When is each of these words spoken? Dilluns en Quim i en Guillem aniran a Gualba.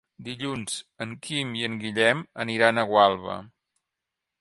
Dilluns 0.27 0.77
en 1.05 1.11
Quim 1.27 1.53
i 1.61 1.63
en 1.69 1.77
Guillem 1.85 2.25
aniran 2.47 2.81
a 2.81 2.89
Gualba. 2.95 3.41